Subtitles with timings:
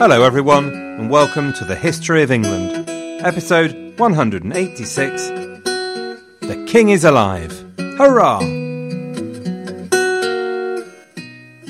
[0.00, 2.88] Hello, everyone, and welcome to the History of England,
[3.22, 5.28] episode 186
[6.40, 7.52] The King is Alive!
[7.98, 8.40] Hurrah!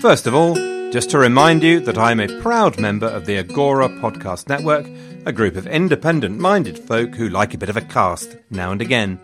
[0.00, 0.54] First of all,
[0.92, 4.86] just to remind you that I am a proud member of the Agora Podcast Network,
[5.26, 8.80] a group of independent minded folk who like a bit of a cast now and
[8.80, 9.18] again.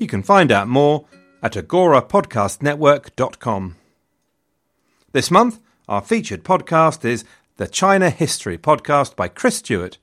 [0.00, 1.06] You can find out more
[1.40, 3.76] at agorapodcastnetwork.com.
[5.12, 7.24] This month, our featured podcast is
[7.60, 9.98] the China History podcast by Chris Stewart.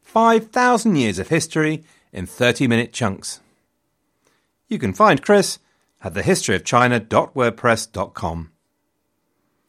[0.00, 3.40] 5,000 years of history in 30 minute chunks.
[4.68, 5.58] You can find Chris
[6.02, 8.52] at thehistoryofchina.wordpress.com.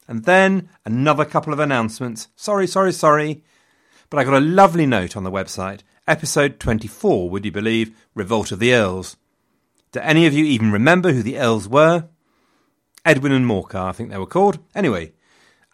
[0.08, 2.28] And then another couple of announcements.
[2.36, 3.44] Sorry, sorry, sorry.
[4.08, 5.80] But I got a lovely note on the website.
[6.08, 7.94] Episode 24, would you believe?
[8.14, 9.18] Revolt of the Earls.
[9.92, 12.08] Do any of you even remember who the Earls were?
[13.04, 14.58] Edwin and Morcar, I think they were called.
[14.74, 15.12] Anyway,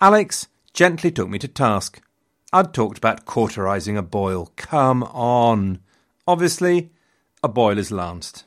[0.00, 2.00] Alex gently took me to task.
[2.52, 4.52] I'd talked about cauterizing a boil.
[4.56, 5.80] Come on.
[6.26, 6.90] Obviously,
[7.42, 8.44] a boil is lanced.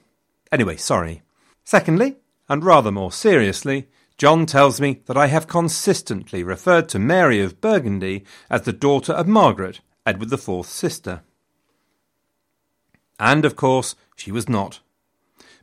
[0.52, 1.24] Anyway, sorry.
[1.64, 3.88] Secondly, and rather more seriously,
[4.18, 9.12] John tells me that I have consistently referred to Mary of Burgundy as the daughter
[9.12, 11.22] of Margaret, Edward IV's sister.
[13.20, 14.80] And, of course, she was not.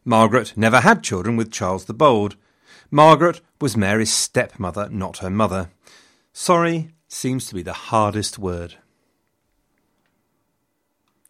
[0.05, 2.37] Margaret never had children with Charles the Bold.
[2.91, 5.71] Margaret was Mary's stepmother, not her mother.
[6.33, 8.77] Sorry seems to be the hardest word.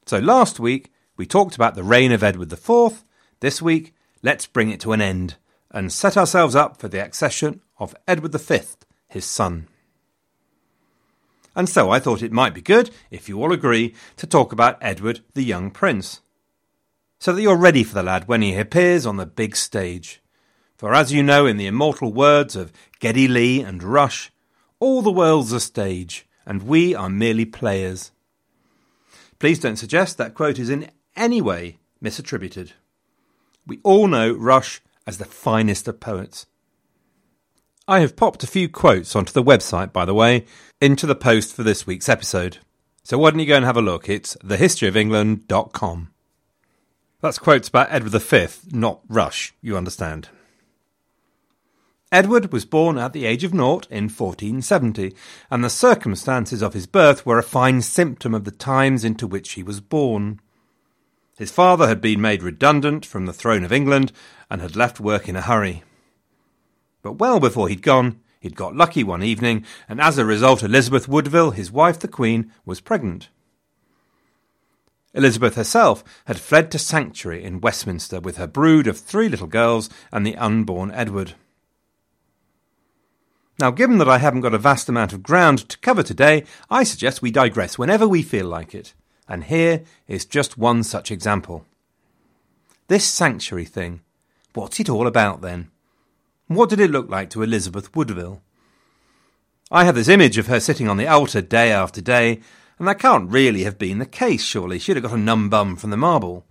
[0.06, 3.04] So last week we talked about the reign of Edward IV.
[3.40, 5.36] This week, let's bring it to an end
[5.70, 8.60] and set ourselves up for the accession of Edward V,
[9.08, 9.66] his son.
[11.54, 14.78] And so I thought it might be good, if you all agree, to talk about
[14.80, 16.20] Edward the young prince,
[17.18, 20.22] so that you're ready for the lad when he appears on the big stage.
[20.76, 24.32] For as you know in the immortal words of Geddy Lee and Rush,
[24.82, 28.10] all the world's a stage, and we are merely players.
[29.38, 32.72] Please don't suggest that quote is in any way misattributed.
[33.64, 36.46] We all know Rush as the finest of poets.
[37.86, 40.46] I have popped a few quotes onto the website, by the way,
[40.80, 42.58] into the post for this week's episode.
[43.04, 44.08] So why don't you go and have a look?
[44.08, 46.08] It's thehistoryofengland.com.
[47.20, 50.28] That's quotes about Edward V, not Rush, you understand.
[52.12, 55.14] Edward was born at the age of naught in 1470,
[55.50, 59.52] and the circumstances of his birth were a fine symptom of the times into which
[59.52, 60.38] he was born.
[61.38, 64.12] His father had been made redundant from the throne of England
[64.50, 65.84] and had left work in a hurry.
[67.00, 71.08] But well before he'd gone, he'd got lucky one evening, and as a result, Elizabeth
[71.08, 73.30] Woodville, his wife the Queen, was pregnant.
[75.14, 79.88] Elizabeth herself had fled to sanctuary in Westminster with her brood of three little girls
[80.12, 81.32] and the unborn Edward.
[83.62, 86.82] Now, given that I haven't got a vast amount of ground to cover today, I
[86.82, 88.92] suggest we digress whenever we feel like it.
[89.28, 91.64] And here is just one such example.
[92.88, 94.00] This sanctuary thing,
[94.52, 95.70] what's it all about then?
[96.48, 98.42] What did it look like to Elizabeth Woodville?
[99.70, 102.40] I have this image of her sitting on the altar day after day,
[102.80, 104.80] and that can't really have been the case, surely.
[104.80, 106.44] She'd have got a numb bum from the marble.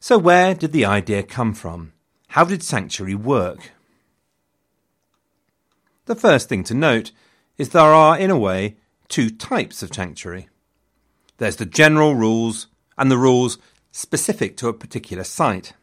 [0.00, 1.92] So, where did the idea come from?
[2.30, 3.70] How did sanctuary work?
[6.08, 7.12] The first thing to note
[7.58, 10.48] is there are, in a way, two types of sanctuary.
[11.36, 13.58] There's the general rules and the rules
[13.92, 15.74] specific to a particular site.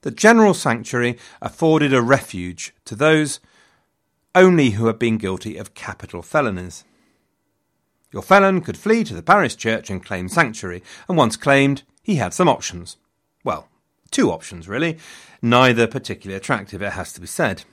[0.00, 3.40] The general sanctuary afforded a refuge to those
[4.34, 6.84] only who had been guilty of capital felonies.
[8.10, 12.14] Your felon could flee to the parish church and claim sanctuary, and once claimed, he
[12.14, 12.96] had some options.
[13.44, 13.68] Well,
[14.10, 14.96] two options, really,
[15.42, 17.64] neither particularly attractive, it has to be said.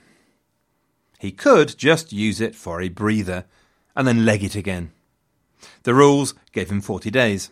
[1.20, 3.44] He could just use it for a breather
[3.94, 4.90] and then leg it again.
[5.82, 7.50] The rules gave him 40 days.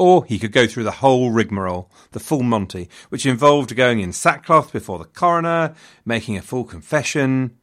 [0.00, 4.12] Or he could go through the whole rigmarole, the full Monty, which involved going in
[4.12, 7.56] sackcloth before the coroner, making a full confession,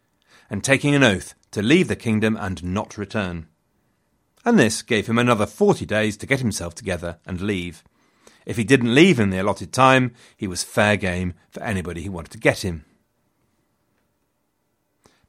[0.50, 3.48] and taking an oath to leave the kingdom and not return.
[4.46, 7.84] and this gave him another 40 days to get himself together and leave.
[8.46, 12.12] If he didn't leave in the allotted time, he was fair game for anybody who
[12.12, 12.86] wanted to get him.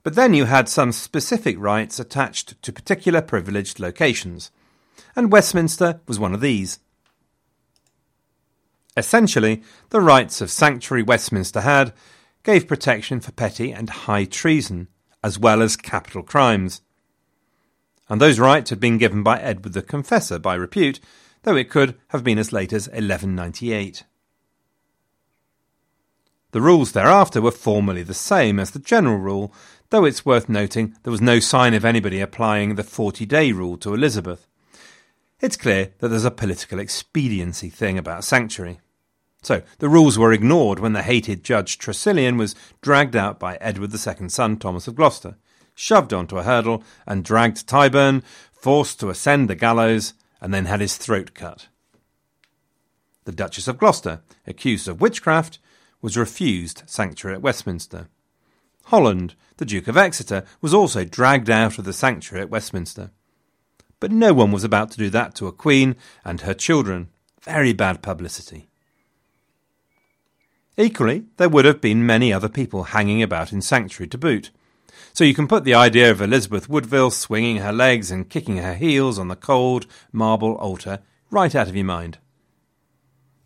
[0.02, 4.50] But then you had some specific rights attached to particular privileged locations,
[5.14, 6.80] and Westminster was one of these.
[8.96, 11.92] Essentially, the rights of Sanctuary Westminster had
[12.42, 14.88] gave protection for petty and high treason,
[15.22, 16.82] as well as capital crimes.
[18.08, 20.98] And those rights had been given by Edward the Confessor by repute,
[21.44, 24.04] though it could have been as late as 1198.
[26.50, 29.54] The rules thereafter were formally the same as the general rule,
[29.92, 33.76] though it's worth noting there was no sign of anybody applying the 40 day rule
[33.76, 34.48] to Elizabeth.
[35.38, 38.80] It's clear that there's a political expediency thing about sanctuary.
[39.42, 43.92] So the rules were ignored when the hated Judge Tressilian was dragged out by Edward
[43.92, 45.36] II's son Thomas of Gloucester,
[45.74, 50.64] shoved onto a hurdle, and dragged to Tyburn, forced to ascend the gallows, and then
[50.64, 51.68] had his throat cut.
[53.24, 55.58] The Duchess of Gloucester, accused of witchcraft,
[56.00, 58.08] was refused sanctuary at Westminster.
[58.86, 63.10] Holland, the Duke of Exeter, was also dragged out of the sanctuary at Westminster.
[64.00, 67.08] But no one was about to do that to a queen and her children.
[67.42, 68.68] Very bad publicity.
[70.76, 74.50] Equally, there would have been many other people hanging about in sanctuary to boot.
[75.12, 78.74] So you can put the idea of Elizabeth Woodville swinging her legs and kicking her
[78.74, 81.00] heels on the cold marble altar
[81.30, 82.18] right out of your mind.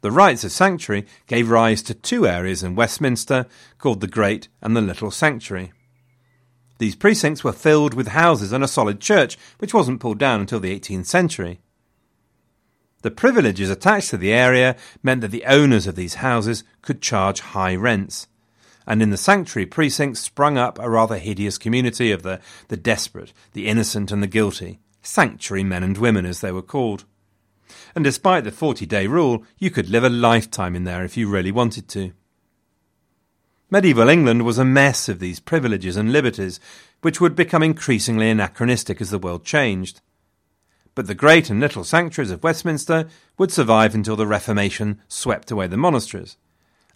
[0.06, 3.46] The rights of sanctuary gave rise to two areas in Westminster
[3.78, 5.72] called the Great and the Little Sanctuary.
[6.78, 10.60] These precincts were filled with houses and a solid church, which wasn't pulled down until
[10.60, 11.58] the 18th century.
[13.02, 17.40] The privileges attached to the area meant that the owners of these houses could charge
[17.40, 18.28] high rents.
[18.86, 22.38] And in the sanctuary precincts sprung up a rather hideous community of the,
[22.68, 27.06] the desperate, the innocent, and the guilty, sanctuary men and women as they were called
[27.94, 31.28] and despite the 40 day rule, you could live a lifetime in there if you
[31.28, 32.12] really wanted to.
[33.68, 36.60] Medieval England was a mess of these privileges and liberties,
[37.02, 40.00] which would become increasingly anachronistic as the world changed.
[40.94, 45.66] But the great and little sanctuaries of Westminster would survive until the Reformation swept away
[45.66, 46.36] the monasteries.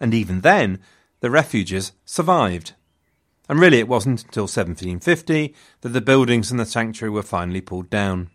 [0.00, 0.78] And even then,
[1.20, 2.72] the refuges survived.
[3.48, 7.90] And really, it wasn't until 1750 that the buildings in the sanctuary were finally pulled
[7.90, 8.30] down.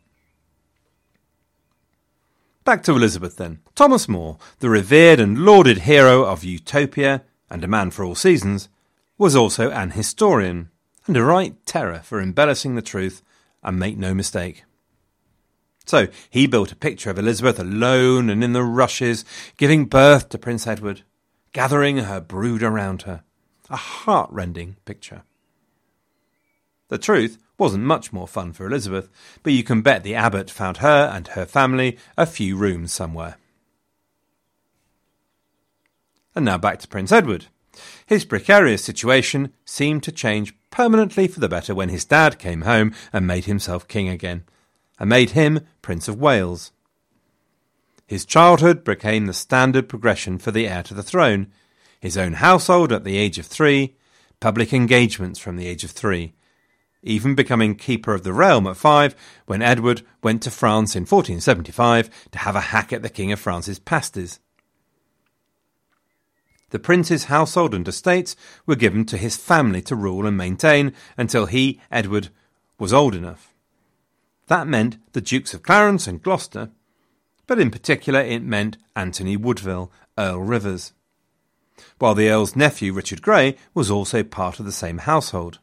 [2.66, 3.60] Back to Elizabeth then.
[3.76, 8.70] Thomas More, the revered and lauded hero of Utopia and a man for all seasons,
[9.20, 10.72] was also an historian
[11.06, 13.22] and a right terror for embellishing the truth
[13.62, 14.64] and make no mistake.
[15.86, 19.24] So he built a picture of Elizabeth alone and in the rushes,
[19.58, 21.04] giving birth to Prince Edward,
[21.54, 23.24] gathering her brood around her.
[23.70, 25.22] A heart-rending picture.
[26.88, 29.10] The truth wasn't much more fun for Elizabeth,
[29.44, 33.38] but you can bet the abbot found her and her family a few rooms somewhere.
[36.36, 37.46] And now back to Prince Edward.
[38.06, 42.94] His precarious situation seemed to change permanently for the better when his dad came home
[43.14, 44.44] and made himself king again,
[45.00, 46.72] and made him Prince of Wales.
[48.08, 51.52] His childhood became the standard progression for the heir to the throne,
[52.00, 53.96] his own household at the age of three,
[54.40, 56.34] public engagements from the age of three,
[57.06, 59.16] even becoming Keeper of the Realm at five
[59.46, 63.40] when Edward went to France in 1475 to have a hack at the King of
[63.40, 64.40] France's pasties.
[66.72, 68.36] The prince's household and estates
[68.66, 72.30] were given to his family to rule and maintain until he, Edward,
[72.80, 73.54] was old enough.
[74.48, 76.72] That meant the Dukes of Clarence and Gloucester,
[77.48, 80.94] but in particular it meant Anthony Woodville, Earl Rivers,
[82.00, 85.60] while the Earl's nephew Richard Grey was also part of the same household.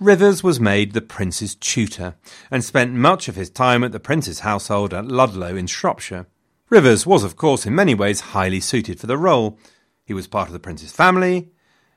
[0.00, 2.14] Rivers was made the prince's tutor
[2.52, 6.26] and spent much of his time at the prince's household at Ludlow in Shropshire.
[6.70, 9.58] Rivers was, of course, in many ways highly suited for the role.
[10.04, 11.50] He was part of the prince's family.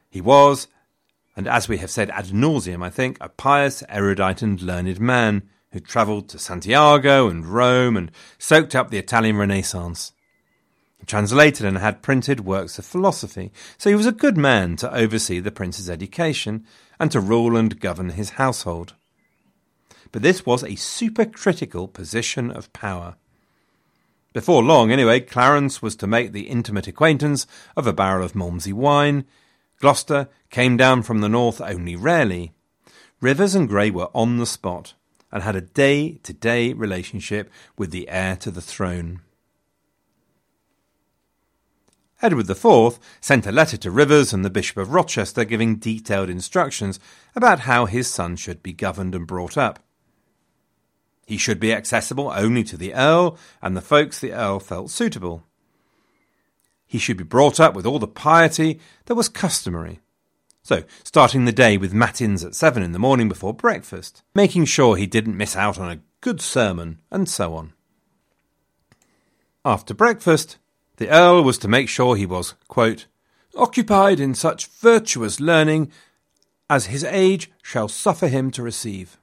[0.10, 0.68] He was,
[1.36, 5.44] and as we have said ad nauseum, I think, a pious, erudite, and learned man
[5.72, 10.12] who travelled to Santiago and Rome and soaked up the Italian Renaissance.
[11.06, 15.40] Translated and had printed works of philosophy, so he was a good man to oversee
[15.40, 16.66] the prince's education
[17.00, 18.94] and to rule and govern his household.
[20.12, 23.16] But this was a supercritical position of power.
[24.34, 28.72] Before long, anyway, Clarence was to make the intimate acquaintance of a barrel of Malmsey
[28.72, 29.26] wine.
[29.80, 32.54] Gloucester came down from the north only rarely.
[33.20, 34.94] Rivers and Grey were on the spot
[35.32, 39.22] and had a day to day relationship with the heir to the throne.
[42.22, 47.00] Edward IV sent a letter to Rivers and the Bishop of Rochester giving detailed instructions
[47.36, 49.80] about how his son should be governed and brought up.
[51.26, 55.44] He should be accessible only to the Earl and the folks the Earl felt suitable.
[56.86, 60.02] He should be brought up with all the piety that was customary.
[60.62, 64.96] So, starting the day with matins at seven in the morning before breakfast, making sure
[64.96, 67.74] he didn't miss out on a good sermon, and so on.
[69.66, 70.58] After breakfast,
[71.02, 73.08] the Earl was to make sure he was, quote,
[73.56, 75.92] occupied in such virtuous learning
[76.70, 79.18] as his age shall suffer him to receive.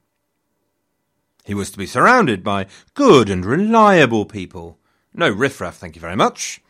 [1.44, 4.76] He was to be surrounded by good and reliable people.
[5.14, 6.60] No riffraff, thank you very much.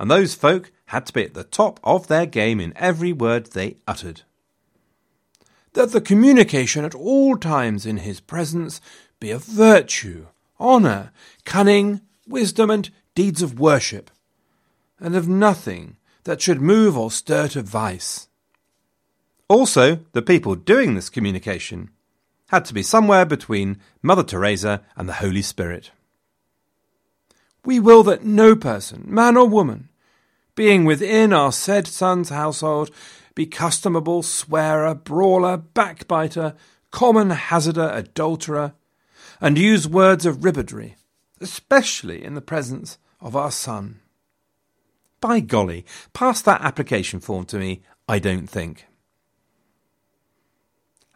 [0.00, 3.52] And those folk had to be at the top of their game in every word
[3.52, 4.22] they uttered.
[5.74, 8.80] That the communication at all times in his presence
[9.20, 10.26] be of virtue,
[10.58, 11.12] honour,
[11.44, 14.10] cunning, wisdom, and deeds of worship,
[14.98, 18.28] and of nothing that should move or stir to vice.
[19.48, 21.90] Also, the people doing this communication
[22.48, 25.90] had to be somewhere between Mother Teresa and the Holy Spirit.
[27.64, 29.88] We will that no person, man or woman,
[30.54, 32.90] being within our said son's household,
[33.34, 36.54] be customable, swearer, brawler, backbiter,
[36.90, 38.74] common hazarder, adulterer,
[39.40, 40.96] and use words of ribaldry,
[41.40, 44.00] especially in the presence of our son.
[45.24, 48.84] By golly, pass that application form to me, I don't think.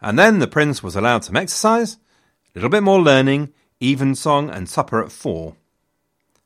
[0.01, 1.99] And then the prince was allowed some exercise, a
[2.55, 5.57] little bit more learning, evensong, and supper at four.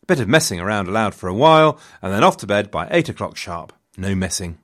[0.02, 2.90] A bit of messing around allowed for a while, and then off to bed by
[2.92, 3.72] eight o'clock sharp.
[3.96, 4.58] No messing.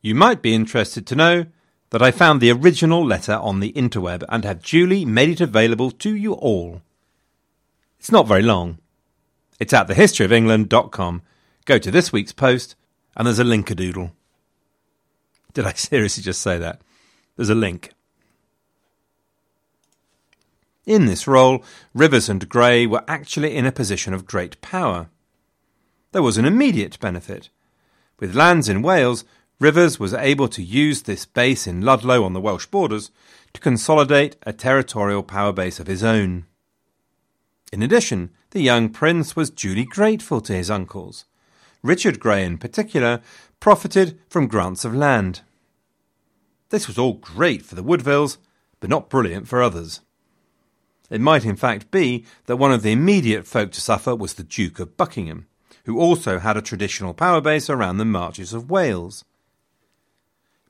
[0.00, 1.44] You might be interested to know
[1.90, 5.90] that I found the original letter on the interweb and have duly made it available
[5.90, 6.80] to you all.
[7.98, 8.78] It's not very long.
[9.58, 11.22] It's at thehistoryofengland.com.
[11.64, 12.76] Go to this week's post,
[13.16, 14.12] and there's a link a doodle.
[15.54, 16.80] Did I seriously just say that?
[17.36, 17.92] There's a link.
[20.84, 25.08] In this role, Rivers and Grey were actually in a position of great power.
[26.12, 27.48] There was an immediate benefit.
[28.20, 29.24] With lands in Wales,
[29.58, 33.10] Rivers was able to use this base in Ludlow on the Welsh borders
[33.52, 36.46] to consolidate a territorial power base of his own.
[37.72, 41.24] In addition, the young prince was duly grateful to his uncles.
[41.82, 43.20] Richard Grey, in particular,
[43.60, 45.42] profited from grants of land.
[46.70, 48.38] This was all great for the Woodvilles,
[48.80, 50.00] but not brilliant for others.
[51.10, 54.42] It might in fact be that one of the immediate folk to suffer was the
[54.42, 55.46] Duke of Buckingham,
[55.84, 59.24] who also had a traditional power base around the marches of Wales.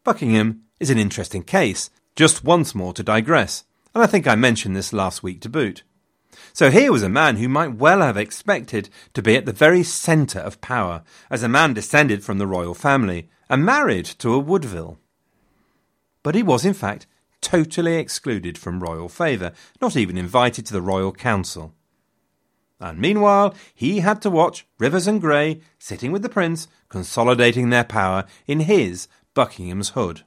[0.05, 3.65] Buckingham is an interesting case, just once more to digress,
[3.95, 5.83] and I think I mentioned this last week to boot.
[6.57, 9.83] So here was a man who might well have expected to be at the very
[9.83, 14.39] centre of power, as a man descended from the royal family and married to a
[14.39, 14.99] Woodville.
[16.23, 17.07] But he was in fact
[17.43, 21.75] totally excluded from royal favour, not even invited to the royal council.
[22.81, 27.85] And meanwhile, he had to watch Rivers and Grey sitting with the prince, consolidating their
[27.85, 30.23] power in his Buckingham's hood.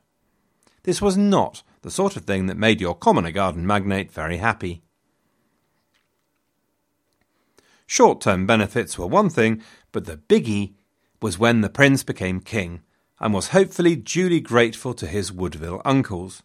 [0.83, 4.83] This was not the sort of thing that made your commoner garden magnate very happy.
[7.91, 10.75] Short term benefits were one thing, but the biggie
[11.23, 12.81] was when the prince became king
[13.19, 16.43] and was hopefully duly grateful to his Woodville uncles.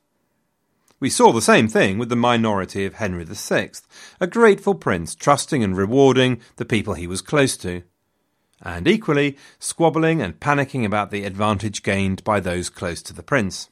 [1.00, 3.72] We saw the same thing with the minority of Henry VI,
[4.22, 7.82] a grateful prince trusting and rewarding the people he was close to,
[8.62, 13.68] and equally squabbling and panicking about the advantage gained by those close to the prince.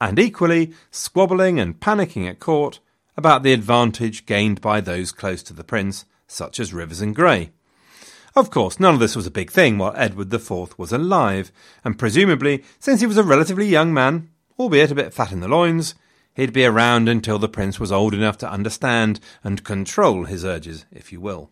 [0.00, 2.80] And equally squabbling and panicking at court
[3.16, 7.50] about the advantage gained by those close to the prince, such as Rivers and Grey.
[8.36, 11.50] Of course, none of this was a big thing while Edward IV was alive,
[11.84, 15.48] and presumably, since he was a relatively young man, albeit a bit fat in the
[15.48, 15.96] loins,
[16.34, 20.84] he'd be around until the prince was old enough to understand and control his urges,
[20.92, 21.50] if you will.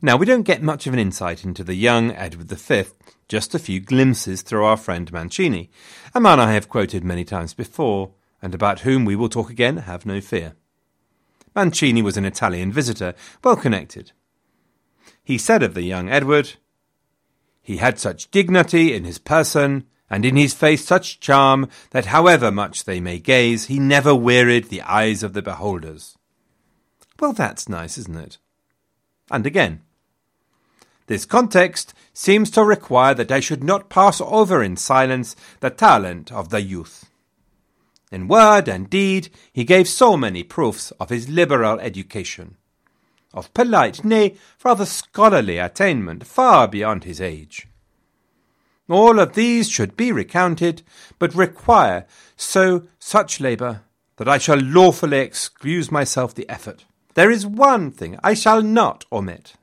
[0.00, 2.84] Now, we don't get much of an insight into the young Edward V,
[3.28, 5.70] just a few glimpses through our friend Mancini,
[6.14, 9.78] a man I have quoted many times before, and about whom we will talk again,
[9.78, 10.54] have no fear.
[11.54, 14.12] Mancini was an Italian visitor, well connected,
[15.26, 16.54] he said of the young Edward,
[17.60, 22.52] He had such dignity in his person, and in his face such charm, that however
[22.52, 26.16] much they may gaze, he never wearied the eyes of the beholders.
[27.18, 28.38] Well, that's nice, isn't it?
[29.28, 29.82] And again,
[31.06, 36.32] this context seems to require that I should not pass over in silence the talent
[36.32, 37.10] of the youth.
[38.10, 42.56] In word and deed, he gave so many proofs of his liberal education
[43.36, 44.34] of polite, nay,
[44.64, 47.68] rather scholarly attainment far beyond his age.
[48.88, 50.82] All of these should be recounted,
[51.18, 53.82] but require so such labour
[54.16, 56.86] that I shall lawfully excuse myself the effort.
[57.14, 59.54] There is one thing I shall not omit,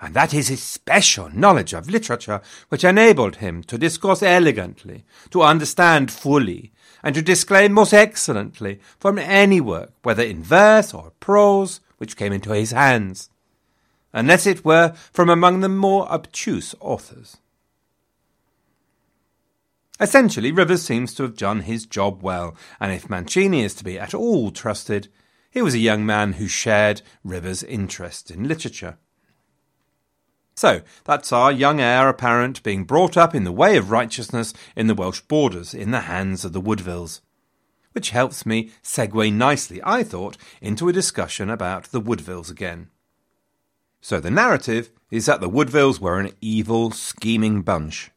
[0.00, 5.42] and that is his special knowledge of literature, which enabled him to discourse elegantly, to
[5.42, 11.80] understand fully, and to disclaim most excellently from any work, whether in verse or prose,
[11.98, 13.30] which came into his hands,
[14.12, 17.38] unless it were from among the more obtuse authors.
[20.00, 23.98] Essentially, Rivers seems to have done his job well, and if Mancini is to be
[23.98, 25.08] at all trusted,
[25.50, 28.98] he was a young man who shared Rivers' interest in literature.
[30.58, 34.88] So, that's our young heir apparent being brought up in the way of righteousness in
[34.88, 37.20] the Welsh borders in the hands of the Woodvilles.
[37.92, 42.88] Which helps me segue nicely, I thought, into a discussion about the Woodvilles again.
[44.00, 48.10] So the narrative is that the Woodvilles were an evil, scheming bunch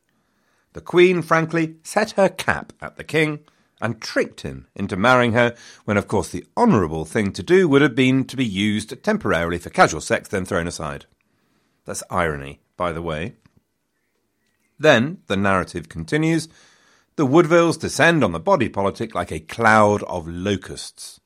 [0.74, 3.42] the Queen, frankly, set her cap at the King
[3.80, 5.56] and tricked him into marrying her,
[5.86, 9.60] when of course the honourable thing to do would have been to be used temporarily
[9.60, 11.06] for casual sex, then thrown aside.
[11.92, 13.36] That's irony, by the way.
[14.80, 16.48] Then, the narrative continues,
[17.18, 21.20] the Woodvilles descend on the body politic like a cloud of locusts.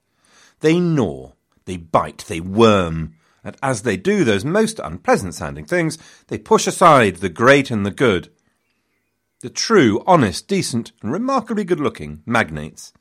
[0.61, 1.33] They gnaw,
[1.65, 6.65] they bite, they worm, and as they do those most unpleasant sounding things, they push
[6.65, 8.31] aside the great and the good,
[9.41, 12.91] the true, honest, decent, and remarkably good looking magnates,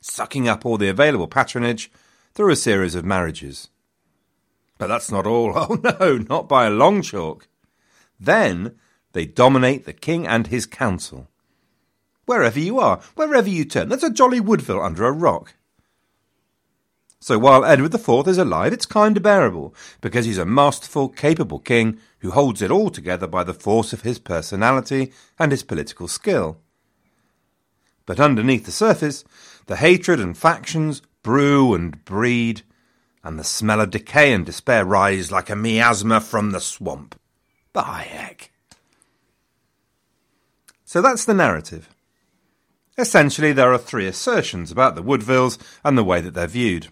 [0.00, 1.88] sucking up all the available patronage
[2.34, 3.68] through a series of marriages.
[4.78, 5.52] But that's not all.
[5.56, 7.48] Oh no, not by a long chalk.
[8.18, 8.76] Then
[9.12, 11.28] they dominate the king and his council.
[12.26, 15.54] Wherever you are, wherever you turn, there's a jolly Woodville under a rock.
[17.20, 21.58] So while Edward IV is alive, it's kind of bearable, because he's a masterful, capable
[21.58, 26.08] king who holds it all together by the force of his personality and his political
[26.08, 26.58] skill.
[28.04, 29.24] But underneath the surface,
[29.66, 32.62] the hatred and factions brew and breed,
[33.26, 37.18] and the smell of decay and despair rise like a miasma from the swamp.
[37.72, 38.52] By heck.
[40.84, 41.88] So that's the narrative.
[42.96, 46.86] Essentially, there are three assertions about the Woodvilles and the way that they're viewed.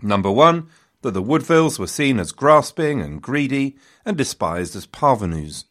[0.00, 0.68] Number one,
[1.02, 5.64] that the Woodvilles were seen as grasping and greedy and despised as parvenus.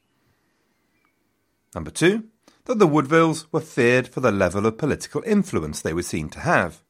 [1.74, 2.26] Number two,
[2.66, 6.42] that the Woodvilles were feared for the level of political influence they were seen to
[6.42, 6.84] have.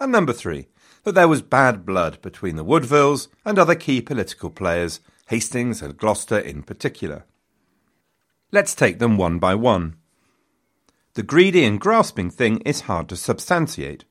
[0.00, 0.68] And number three,
[1.04, 5.96] that there was bad blood between the Woodvilles and other key political players, Hastings and
[5.96, 7.24] Gloucester in particular.
[8.50, 9.96] Let's take them one by one.
[11.14, 14.04] The greedy and grasping thing is hard to substantiate.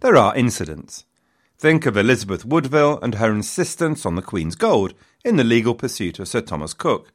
[0.00, 1.04] There are incidents,
[1.60, 6.18] Think of Elizabeth Woodville and her insistence on the Queen's gold in the legal pursuit
[6.18, 7.12] of Sir Thomas Cook,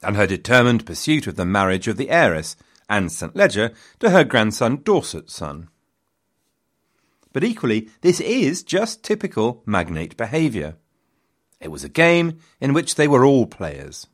[0.00, 2.54] and her determined pursuit of the marriage of the heiress,
[2.88, 3.34] Anne St.
[3.34, 5.68] Leger, to her grandson Dorset's son.
[7.32, 10.76] But equally, this is just typical magnate behaviour.
[11.60, 14.06] It was a game in which they were all players.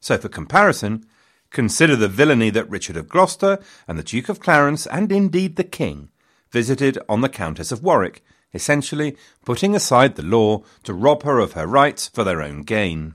[0.00, 1.04] So, for comparison,
[1.50, 5.64] consider the villainy that Richard of Gloucester and the Duke of Clarence, and indeed the
[5.64, 6.10] King,
[6.50, 8.24] visited on the Countess of Warwick,
[8.54, 13.14] essentially putting aside the law to rob her of her rights for their own gain.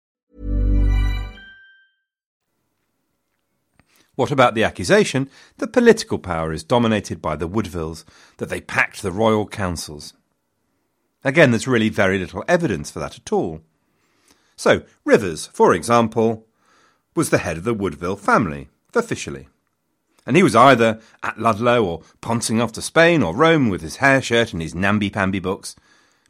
[4.15, 8.03] What about the accusation that political power is dominated by the Woodvilles,
[8.37, 10.13] that they packed the royal councils?
[11.23, 13.61] Again, there's really very little evidence for that at all.
[14.55, 16.45] So, Rivers, for example,
[17.15, 19.47] was the head of the Woodville family, officially.
[20.25, 23.97] And he was either at Ludlow or poncing off to Spain or Rome with his
[23.97, 25.75] hair shirt and his namby-pamby books,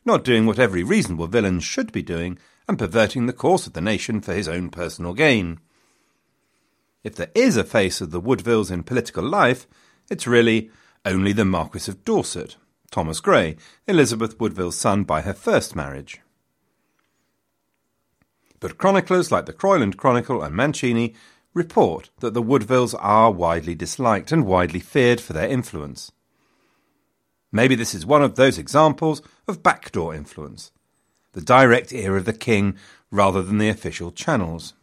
[0.06, 3.82] not doing what every reasonable villain should be doing and perverting the course of the
[3.82, 5.60] nation for his own personal gain.
[7.04, 9.68] If there is a face of the Woodvilles in political life,
[10.10, 10.70] it's really
[11.06, 12.58] only the Marquis of Dorset,
[12.92, 13.56] Thomas Grey,
[13.88, 16.22] Elizabeth Woodville's son by her first marriage.
[18.60, 21.16] But chroniclers like the Croyland Chronicle and Mancini
[21.54, 26.12] report that the Woodvilles are widely disliked and widely feared for their influence.
[27.52, 30.72] Maybe this is one of those examples of backdoor influence.
[31.34, 32.76] the direct ear of the king
[33.10, 34.74] rather than the official channels.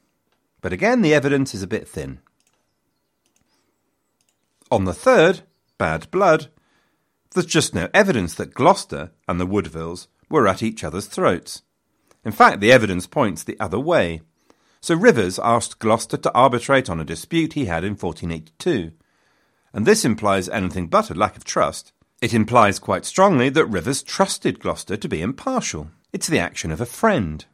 [0.68, 2.18] But again, the evidence is a bit thin.
[4.70, 5.40] On the third,
[5.78, 6.48] bad blood,
[7.32, 11.62] there's just no evidence that Gloucester and the Woodvilles were at each other's throats.
[12.22, 14.20] In fact, the evidence points the other way.
[14.82, 18.92] So Rivers asked Gloucester to arbitrate on a dispute he had in 1482.
[19.72, 21.94] And this implies anything but a lack of trust.
[22.20, 25.88] It implies quite strongly that Rivers trusted Gloucester to be impartial.
[26.12, 27.46] It's the action of a friend.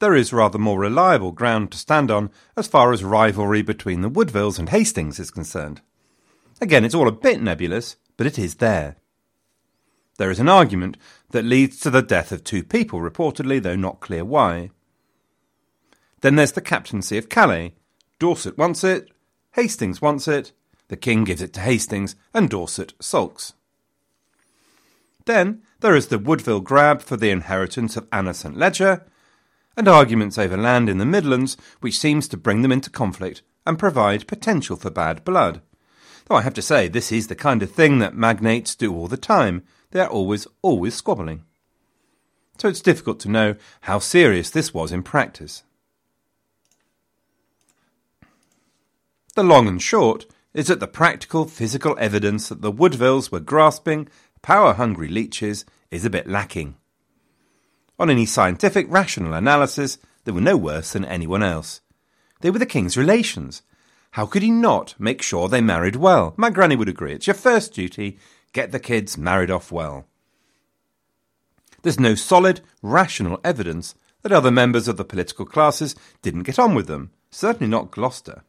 [0.00, 4.10] There is rather more reliable ground to stand on as far as rivalry between the
[4.10, 5.80] Woodvilles and Hastings is concerned.
[6.60, 8.96] Again, it's all a bit nebulous, but it is there.
[10.18, 10.96] There is an argument
[11.30, 14.70] that leads to the death of two people, reportedly, though not clear why.
[16.20, 17.74] Then there's the captaincy of Calais.
[18.18, 19.10] Dorset wants it,
[19.52, 20.52] Hastings wants it,
[20.88, 23.54] the king gives it to Hastings, and Dorset sulks.
[25.24, 28.56] Then there is the Woodville grab for the inheritance of Anna St.
[28.56, 29.06] Leger,
[29.78, 33.78] and arguments over land in the Midlands, which seems to bring them into conflict and
[33.78, 35.62] provide potential for bad blood.
[36.26, 39.06] Though I have to say, this is the kind of thing that magnates do all
[39.06, 39.62] the time.
[39.92, 41.44] They are always, always squabbling.
[42.58, 45.62] So it's difficult to know how serious this was in practice.
[49.36, 54.08] The long and short is that the practical physical evidence that the Woodvilles were grasping,
[54.42, 56.74] power hungry leeches is a bit lacking.
[57.98, 61.80] On any scientific, rational analysis, they were no worse than anyone else.
[62.40, 63.62] They were the king's relations.
[64.12, 66.34] How could he not make sure they married well?
[66.36, 67.12] My granny would agree.
[67.12, 68.18] It's your first duty.
[68.52, 70.06] Get the kids married off well.
[71.82, 76.74] There's no solid, rational evidence that other members of the political classes didn't get on
[76.74, 78.42] with them, certainly not Gloucester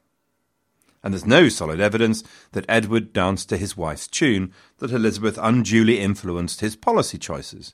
[1.04, 6.00] and there's no solid evidence that Edward danced to his wife's tune, that Elizabeth unduly
[6.00, 7.74] influenced his policy choices.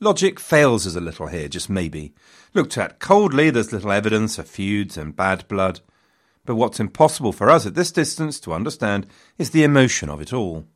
[0.00, 2.12] Logic fails us a little here, just maybe.
[2.52, 5.80] Looked at coldly, there's little evidence of feuds and bad blood.
[6.44, 9.06] But what's impossible for us at this distance to understand
[9.38, 10.66] is the emotion of it all.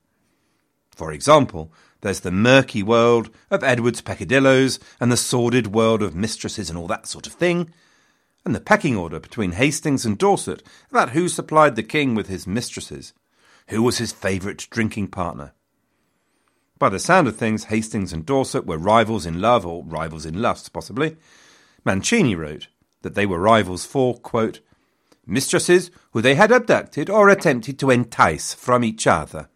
[0.90, 6.70] For example, there's the murky world of Edward's peccadilloes and the sordid world of mistresses
[6.70, 7.70] and all that sort of thing,
[8.44, 12.46] and the pecking order between Hastings and Dorset about who supplied the king with his
[12.46, 13.12] mistresses,
[13.68, 15.52] who was his favourite drinking partner.
[16.80, 20.40] By the sound of things, Hastings and Dorset were rivals in love, or rivals in
[20.40, 21.18] lust, possibly.
[21.84, 22.68] Mancini wrote
[23.02, 24.60] that they were rivals for, quote,
[25.26, 29.50] mistresses who they had abducted or attempted to entice from each other.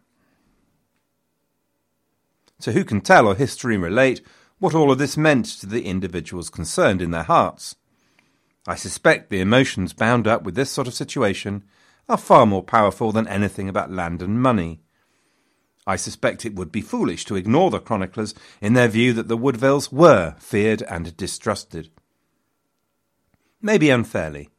[2.59, 4.21] So who can tell or history relate
[4.59, 7.75] what all of this meant to the individuals concerned in their hearts?
[8.67, 11.63] I suspect the emotions bound up with this sort of situation
[12.07, 14.81] are far more powerful than anything about land and money.
[15.87, 19.37] I suspect it would be foolish to ignore the chroniclers in their view that the
[19.37, 21.89] Woodvilles were feared and distrusted.
[23.61, 24.49] Maybe unfairly.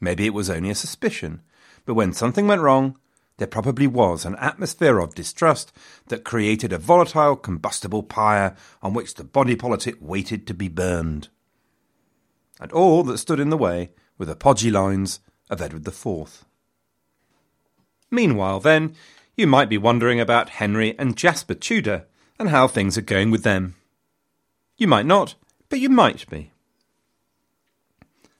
[0.00, 1.42] Maybe it was only a suspicion.
[1.84, 2.98] But when something went wrong,
[3.38, 5.72] there probably was an atmosphere of distrust
[6.08, 11.28] that created a volatile, combustible pyre on which the body politic waited to be burned
[12.60, 16.44] and all that stood in the way were the podgy lines of Edward IV.
[18.10, 18.94] Meanwhile, then,
[19.36, 22.06] you might be wondering about Henry and Jasper Tudor
[22.38, 23.74] and how things are going with them.
[24.76, 25.34] You might not,
[25.68, 26.52] but you might be.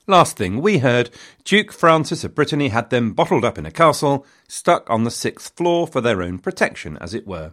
[0.07, 1.09] Last thing we heard,
[1.43, 5.55] Duke Francis of Brittany had them bottled up in a castle, stuck on the sixth
[5.55, 7.51] floor for their own protection, as it were.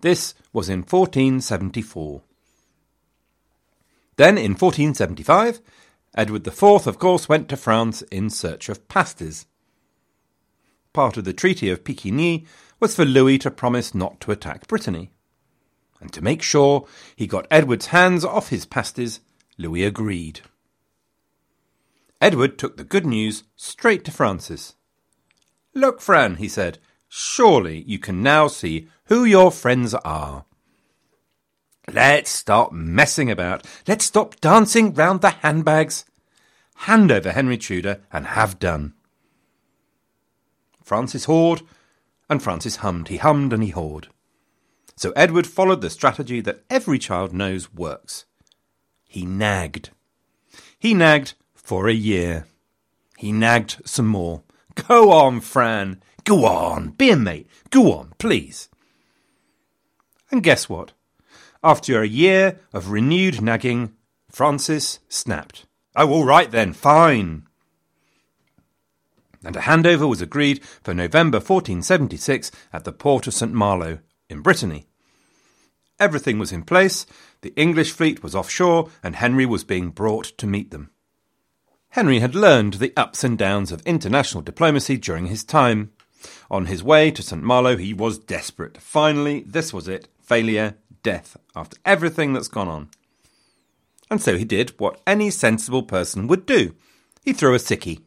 [0.00, 2.22] This was in 1474.
[4.16, 5.60] Then, in 1475,
[6.14, 9.46] Edward IV, of course, went to France in search of pasties.
[10.92, 12.46] Part of the Treaty of Picquigny
[12.80, 15.12] was for Louis to promise not to attack Brittany.
[16.00, 19.20] And to make sure he got Edward's hands off his pasties,
[19.58, 20.40] Louis agreed.
[22.20, 24.74] Edward took the good news straight to Francis.
[25.74, 30.46] Look, Fran, he said, surely you can now see who your friends are.
[31.92, 33.66] Let's stop messing about.
[33.86, 36.04] Let's stop dancing round the handbags.
[36.76, 38.94] Hand over Henry Tudor and have done.
[40.82, 41.62] Francis hawed,
[42.30, 43.08] and Francis hummed.
[43.08, 44.08] He hummed and he hawed.
[44.96, 48.24] So Edward followed the strategy that every child knows works.
[49.04, 49.90] He nagged.
[50.78, 52.46] He nagged for a year.
[53.18, 54.42] He nagged some more.
[54.74, 56.02] Go on, Fran.
[56.24, 56.90] Go on.
[56.90, 57.48] Be a mate.
[57.70, 58.68] Go on, please.
[60.30, 60.92] And guess what?
[61.62, 63.92] After a year of renewed nagging,
[64.30, 65.66] Francis snapped.
[65.96, 67.46] Oh, all right then, fine.
[69.44, 73.52] And a handover was agreed for November 1476 at the port of St.
[73.52, 74.86] Malo in Brittany.
[75.98, 77.06] Everything was in place.
[77.42, 80.90] The English fleet was offshore, and Henry was being brought to meet them.
[81.90, 85.92] Henry had learned the ups and downs of international diplomacy during his time.
[86.50, 87.42] On his way to St.
[87.42, 88.78] Malo, he was desperate.
[88.78, 92.88] Finally, this was it failure, death, after everything that's gone on.
[94.10, 96.74] And so he did what any sensible person would do
[97.22, 98.00] he threw a sickie.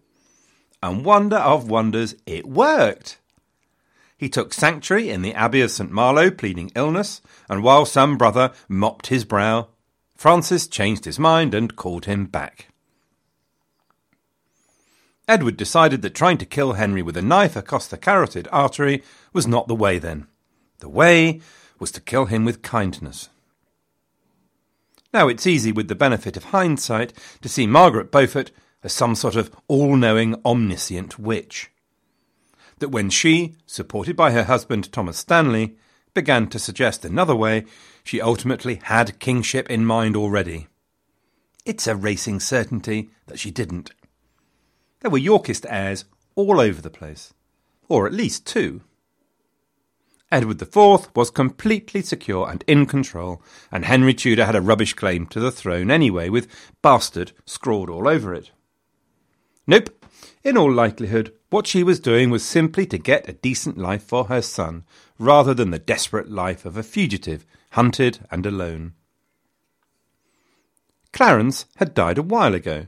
[0.83, 3.17] And wonder of wonders, it worked.
[4.17, 5.89] He took sanctuary in the Abbey of St.
[5.89, 9.69] Malo, pleading illness, and while some brother mopped his brow,
[10.17, 12.67] Francis changed his mind and called him back.
[15.25, 19.47] Edward decided that trying to kill Henry with a knife across the carotid artery was
[19.47, 20.27] not the way then.
[20.79, 21.39] The way
[21.79, 23.29] was to kill him with kindness.
[25.13, 28.51] Now, it's easy with the benefit of hindsight to see Margaret Beaufort
[28.83, 31.71] as some sort of all knowing, omniscient witch.
[32.79, 35.75] That when she, supported by her husband Thomas Stanley,
[36.13, 37.65] began to suggest another way,
[38.03, 40.67] she ultimately had kingship in mind already.
[41.65, 43.91] It's a racing certainty that she didn't.
[44.99, 47.33] There were Yorkist heirs all over the place,
[47.87, 48.81] or at least two.
[50.31, 53.41] Edward IV was completely secure and in control,
[53.71, 56.47] and Henry Tudor had a rubbish claim to the throne anyway, with
[56.81, 58.51] bastard scrawled all over it.
[59.65, 60.05] Nope,
[60.43, 64.25] in all likelihood, what she was doing was simply to get a decent life for
[64.25, 64.83] her son,
[65.17, 68.93] rather than the desperate life of a fugitive, hunted and alone.
[71.11, 72.87] Clarence had died a while ago,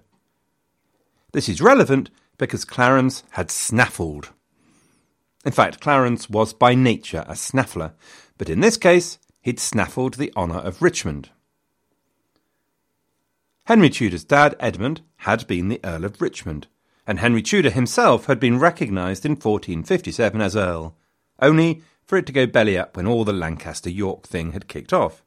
[1.35, 4.29] this is relevant because Clarence had snaffled.
[5.45, 7.93] In fact, Clarence was by nature a snaffler,
[8.37, 11.31] but in this case, he'd snaffled the honour of Richmond.
[13.65, 16.67] Henry Tudor's dad, Edmund, had been the Earl of Richmond,
[17.07, 20.95] and Henry Tudor himself had been recognised in 1457 as Earl,
[21.41, 24.93] only for it to go belly up when all the Lancaster York thing had kicked
[24.93, 25.23] off.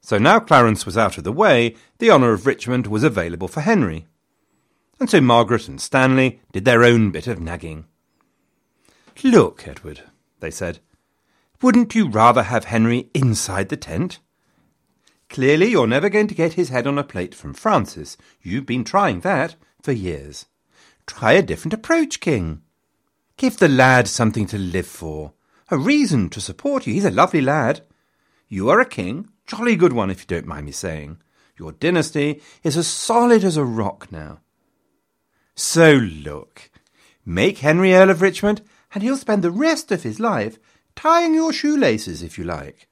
[0.00, 3.60] So now Clarence was out of the way, the honour of Richmond was available for
[3.60, 4.06] Henry.
[4.98, 7.84] And so Margaret and Stanley did their own bit of nagging.
[9.22, 10.02] Look, Edward,
[10.40, 10.80] they said,
[11.62, 14.18] wouldn't you rather have Henry inside the tent?
[15.28, 18.16] Clearly, you're never going to get his head on a plate from Francis.
[18.42, 20.46] You've been trying that for years.
[21.06, 22.62] Try a different approach, King.
[23.36, 25.32] Give the lad something to live for,
[25.70, 26.94] a reason to support you.
[26.94, 27.82] He's a lovely lad.
[28.48, 31.18] You are a king, Jolly good one, if you don't mind me saying.
[31.56, 34.40] Your dynasty is as solid as a rock now.
[35.54, 36.70] So look,
[37.24, 38.62] make Henry Earl of Richmond,
[38.92, 40.58] and he'll spend the rest of his life
[40.96, 42.87] tying your shoelaces, if you like.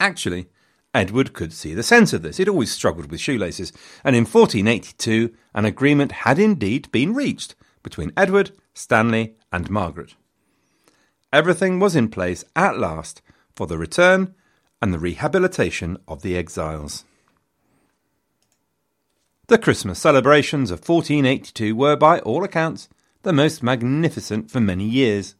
[0.00, 0.48] Actually,
[0.94, 2.38] Edward could see the sense of this.
[2.38, 3.72] He'd always struggled with shoelaces,
[4.04, 10.14] and in 1482 an agreement had indeed been reached between Edward, Stanley, and Margaret.
[11.32, 13.20] Everything was in place at last
[13.54, 14.34] for the return
[14.80, 17.04] and the rehabilitation of the exiles.
[19.48, 22.88] The Christmas celebrations of 1482 were, by all accounts,
[23.22, 25.34] the most magnificent for many years.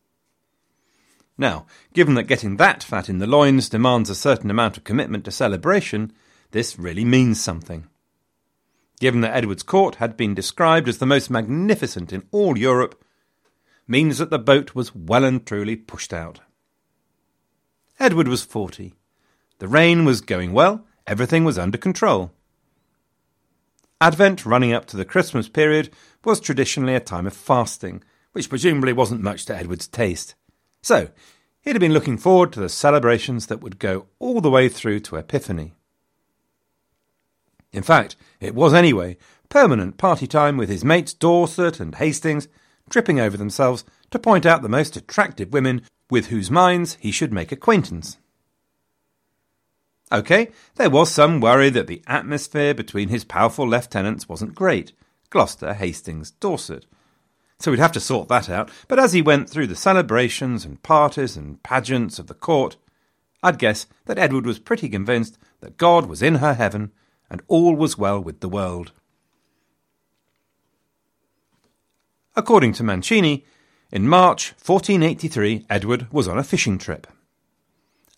[1.39, 5.25] Now, given that getting that fat in the loins demands a certain amount of commitment
[5.25, 6.13] to celebration,
[6.51, 7.87] this really means something.
[9.01, 13.01] Given that Edward's court had been described as the most magnificent in all Europe,
[13.87, 16.41] means that the boat was well and truly pushed out.
[18.01, 18.95] Edward was forty.
[19.61, 22.33] The reign was going well, everything was under control.
[24.01, 25.91] Advent running up to the Christmas period
[26.25, 30.35] was traditionally a time of fasting, which presumably wasn't much to Edward's taste.
[30.83, 31.09] So,
[31.63, 35.01] he'd have been looking forward to the celebrations that would go all the way through
[35.01, 35.75] to Epiphany.
[37.73, 39.17] In fact, it was anyway
[39.49, 42.49] permanent party time with his mates Dorset and Hastings
[42.91, 47.33] tripping over themselves to point out the most attractive women with whose minds he should
[47.33, 48.19] make acquaintance.
[50.11, 54.93] OK, there was some worry that the atmosphere between his powerful lieutenants wasn't great
[55.31, 56.87] Gloucester, Hastings, Dorset.
[57.61, 60.83] So we'd have to sort that out, but as he went through the celebrations and
[60.83, 62.77] parties and pageants of the court,
[63.43, 66.93] I'd guess that Edward was pretty convinced that God was in her heaven
[67.31, 68.93] and all was well with the world.
[72.37, 73.45] According to Mancini,
[73.91, 77.07] in March 1483, Edward was on a fishing trip.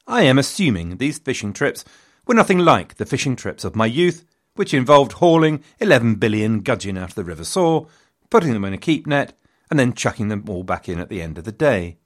[0.07, 1.85] I am assuming these fishing trips
[2.27, 4.25] were nothing like the fishing trips of my youth,
[4.57, 7.87] which involved hauling 11 billion gudgeon out of the River Soar,
[8.31, 9.37] putting them in a keep net,
[9.69, 11.99] and then chucking them all back in at the end of the day.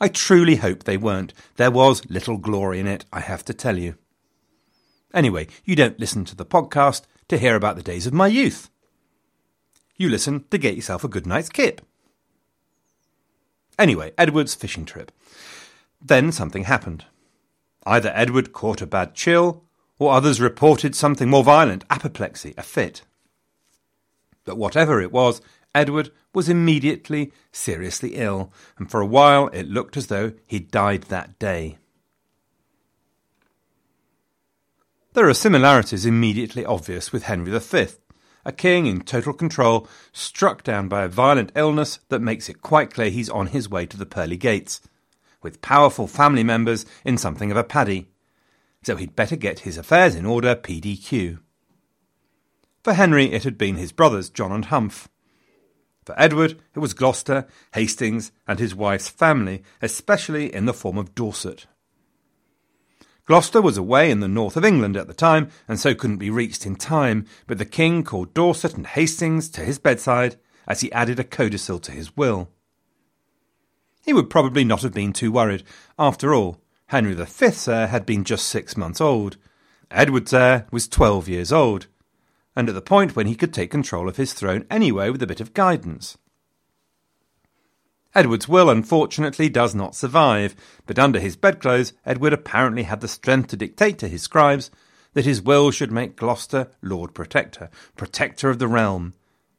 [0.00, 1.32] I truly hope they weren't.
[1.56, 3.96] There was little glory in it, I have to tell you.
[5.12, 8.70] Anyway, you don't listen to the podcast to hear about the days of my youth.
[9.96, 11.80] You listen to get yourself a good night's kip.
[13.78, 15.12] Anyway, Edward's fishing trip.
[16.00, 17.04] Then something happened.
[17.86, 19.62] Either Edward caught a bad chill,
[19.98, 23.02] or others reported something more violent apoplexy, a fit.
[24.44, 25.40] But whatever it was,
[25.74, 31.04] Edward was immediately seriously ill, and for a while it looked as though he'd died
[31.04, 31.78] that day.
[35.14, 37.86] There are similarities immediately obvious with Henry V,
[38.44, 42.92] a king in total control, struck down by a violent illness that makes it quite
[42.92, 44.80] clear he's on his way to the pearly gates,
[45.40, 48.08] with powerful family members in something of a paddy.
[48.82, 51.38] So he'd better get his affairs in order PDQ.
[52.84, 55.08] For Henry, it had been his brothers, John and Humph.
[56.04, 61.14] For Edward, it was Gloucester, Hastings, and his wife's family, especially in the form of
[61.14, 61.66] Dorset.
[63.24, 66.28] Gloucester was away in the north of England at the time, and so couldn't be
[66.28, 70.36] reached in time, but the king called Dorset and Hastings to his bedside
[70.68, 72.50] as he added a codicil to his will.
[74.04, 75.62] He would probably not have been too worried.
[75.98, 79.38] After all, Henry V's heir had been just six months old.
[79.90, 81.86] Edward's heir was twelve years old,
[82.56, 85.26] and at the point when he could take control of his throne anyway with a
[85.26, 86.16] bit of guidance.
[88.14, 90.54] Edward's will, unfortunately, does not survive,
[90.86, 94.70] but under his bedclothes, Edward apparently had the strength to dictate to his scribes
[95.14, 99.14] that his will should make Gloucester Lord Protector, protector of the realm,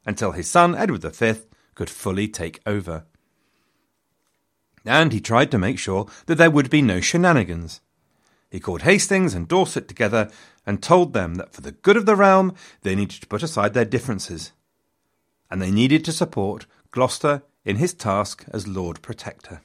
[0.06, 1.34] until his son, Edward V,
[1.74, 3.04] could fully take over.
[4.86, 7.82] And he tried to make sure that there would be no shenanigans.
[8.56, 10.32] He called Hastings and Dorset together
[10.66, 13.74] and told them that for the good of the realm they needed to put aside
[13.74, 14.54] their differences.
[15.52, 19.60] And they needed to support Gloucester in his task as Lord Protector.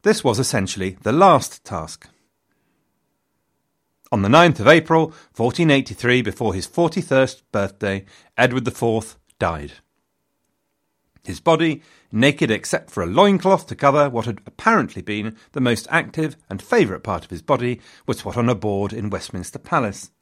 [0.00, 2.08] This was essentially the last task.
[4.10, 8.06] On the 9th of April, 1483, before his 43rd birthday,
[8.38, 9.72] Edward IV died.
[11.26, 15.88] His body, naked except for a loincloth to cover what had apparently been the most
[15.90, 20.12] active and favourite part of his body, was put on a board in Westminster Palace.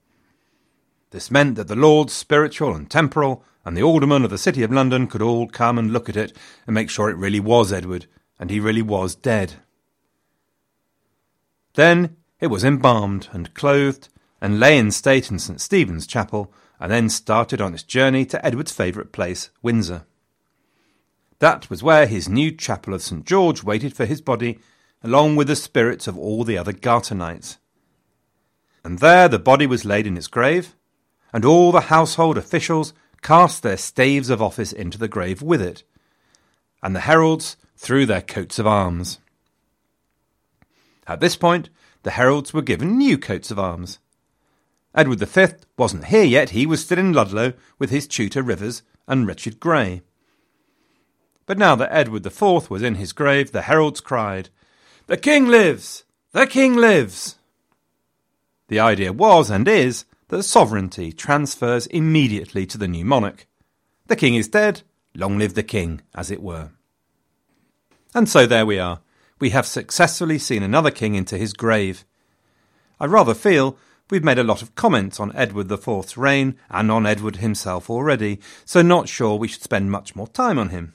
[1.11, 4.73] This meant that the lords spiritual and temporal and the aldermen of the City of
[4.73, 6.35] London could all come and look at it
[6.67, 8.07] and make sure it really was Edward,
[8.38, 9.55] and he really was dead.
[11.75, 14.09] Then it was embalmed and clothed,
[14.40, 15.61] and lay in state in St.
[15.61, 20.07] Stephen's Chapel, and then started on its journey to Edward's favourite place, Windsor.
[21.44, 23.26] That was where his new chapel of St.
[23.26, 24.61] George waited for his body,
[25.02, 27.59] along with the spirits of all the other Garter knights.
[28.83, 30.74] And there the body was laid in its grave,
[31.35, 35.83] and all the household officials cast their staves of office into the grave with it,
[36.83, 39.18] and the heralds threw their coats of arms.
[41.07, 41.68] At this point,
[42.04, 43.98] the heralds were given new coats of arms.
[44.94, 49.26] Edward V wasn't here yet, he was still in Ludlow with his tutor Rivers and
[49.26, 50.00] Richard Grey.
[51.46, 54.48] But now that Edward IV was in his grave, the heralds cried,
[55.07, 56.04] The King lives!
[56.33, 57.37] The King lives!
[58.68, 63.46] The idea was, and is, that sovereignty transfers immediately to the new monarch.
[64.07, 64.83] The king is dead,
[65.14, 66.70] long live the king, as it were.
[68.14, 69.00] And so there we are.
[69.38, 72.04] We have successfully seen another king into his grave.
[72.98, 73.76] I rather feel
[74.11, 78.40] we've made a lot of comments on Edward IV's reign and on Edward himself already,
[78.64, 80.94] so not sure we should spend much more time on him.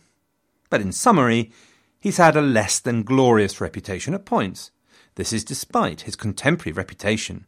[0.70, 1.52] But in summary,
[2.00, 4.72] he's had a less than glorious reputation at points.
[5.16, 7.46] This is despite his contemporary reputation.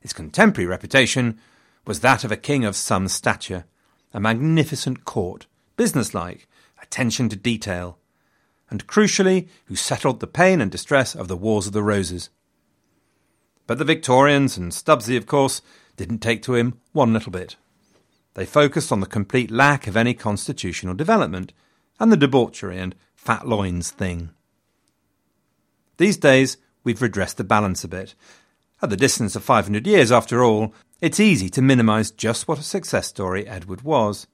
[0.00, 1.38] His contemporary reputation
[1.86, 3.64] was that of a king of some stature,
[4.14, 6.46] a magnificent court, businesslike,
[6.82, 7.98] attention to detail,
[8.70, 12.30] and crucially, who settled the pain and distress of the Wars of the Roses.
[13.66, 15.60] But the Victorians and Stubbsy, of course,
[15.96, 17.56] didn't take to him one little bit.
[18.34, 21.52] They focused on the complete lack of any constitutional development
[22.00, 24.30] and the debauchery and fat loins thing.
[25.98, 28.14] These days, we've redressed the balance a bit,
[28.82, 32.62] at the distance of 500 years, after all, it's easy to minimise just what a
[32.62, 34.26] success story Edward was,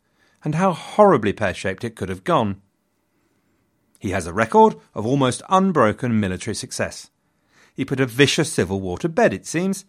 [0.44, 2.62] and how horribly pear shaped it could have gone.
[3.98, 7.10] He has a record of almost unbroken military success.
[7.74, 9.84] He put a vicious civil war to bed, it seems,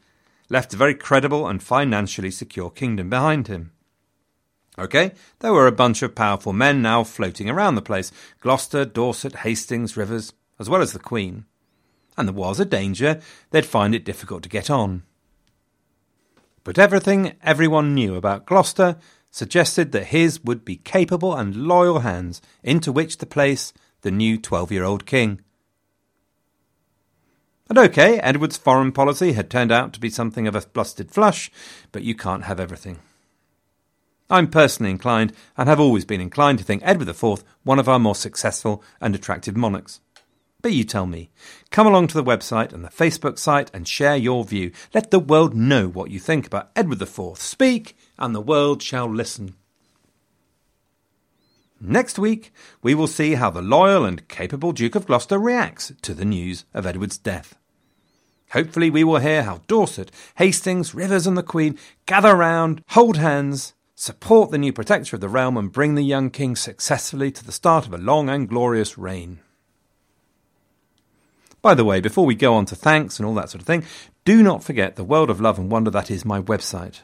[0.50, 3.72] left a very credible and financially secure kingdom behind him.
[4.78, 8.12] OK, there were a bunch of powerful men now floating around the place
[8.42, 11.46] Gloucester, Dorset, Hastings, Rivers, as well as the Queen
[12.18, 13.22] and there was a danger
[13.52, 15.04] they'd find it difficult to get on.
[16.64, 18.98] But everything everyone knew about Gloucester
[19.30, 23.72] suggested that his would be capable and loyal hands into which to place
[24.02, 25.42] the new 12 year old king.
[27.70, 31.52] And okay, Edward's foreign policy had turned out to be something of a blustered flush,
[31.92, 33.00] but you can't have everything.
[34.30, 38.00] I'm personally inclined, and have always been inclined, to think Edward IV one of our
[38.00, 40.02] more successful and attractive monarchs.
[40.62, 41.30] But you tell me.
[41.70, 44.72] Come along to the website and the Facebook site and share your view.
[44.94, 47.38] Let the world know what you think about Edward IV.
[47.38, 49.56] Speak, and the world shall listen.
[51.80, 52.52] Next week,
[52.82, 56.66] we will see how the loyal and capable Duke of Gloucester reacts to the news
[56.74, 57.56] of Edward's death.
[58.52, 63.74] Hopefully, we will hear how Dorset, Hastings, Rivers, and the Queen gather round, hold hands,
[64.00, 67.52] support the new protector of the realm, and bring the young king successfully to the
[67.52, 69.40] start of a long and glorious reign.
[71.64, 73.84] By the way, before we go on to thanks and all that sort of thing,
[74.24, 77.02] do not forget the World of Love and Wonder that is my website.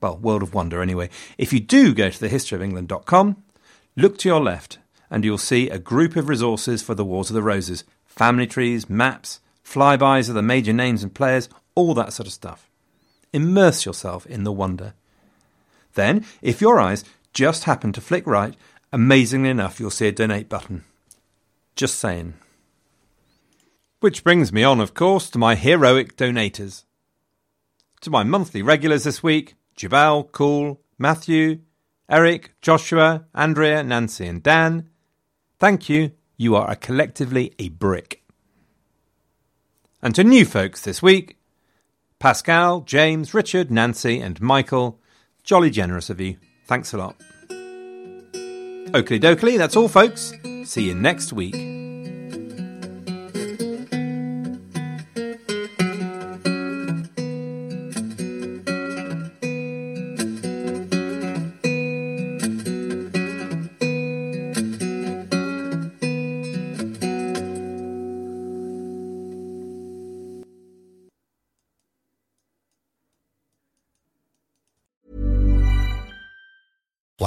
[0.00, 1.10] Well, World of Wonder anyway.
[1.36, 3.42] If you do go to thehistoryofengland.com,
[3.94, 4.78] look to your left
[5.10, 8.88] and you'll see a group of resources for the Wars of the Roses family trees,
[8.88, 12.70] maps, flybys of the major names and players, all that sort of stuff.
[13.32, 14.94] Immerse yourself in the wonder.
[15.94, 18.54] Then, if your eyes just happen to flick right,
[18.92, 20.84] amazingly enough, you'll see a donate button.
[21.76, 22.34] Just saying.
[24.00, 26.84] Which brings me on, of course, to my heroic donators.
[28.02, 31.60] To my monthly regulars this week Jabal, Cool, Matthew,
[32.08, 34.90] Eric, Joshua, Andrea, Nancy, and Dan.
[35.58, 36.12] Thank you.
[36.36, 38.22] You are collectively a brick.
[40.02, 41.38] And to new folks this week
[42.18, 45.00] Pascal, James, Richard, Nancy, and Michael.
[45.44, 46.36] Jolly generous of you.
[46.66, 47.16] Thanks a lot.
[48.94, 50.32] Oakley dokley, that's all, folks.
[50.64, 51.73] See you next week.